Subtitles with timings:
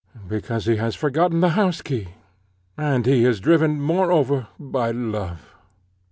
[0.27, 2.07] Because he has forgotten the house key,
[2.75, 5.53] and he is driven moreover by love."